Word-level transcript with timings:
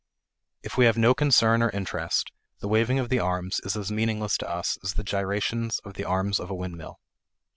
If 0.63 0.77
we 0.77 0.85
have 0.85 0.97
no 0.97 1.13
concern 1.13 1.61
or 1.61 1.69
interest, 1.69 2.31
the 2.59 2.67
waving 2.67 2.97
of 2.97 3.09
the 3.09 3.19
arms 3.19 3.61
is 3.63 3.77
as 3.77 3.91
meaningless 3.91 4.35
to 4.37 4.49
us 4.49 4.79
as 4.83 4.95
the 4.95 5.03
gyrations 5.03 5.77
of 5.85 5.93
the 5.93 6.05
arms 6.05 6.39
of 6.39 6.49
a 6.49 6.55
windmill. 6.55 6.99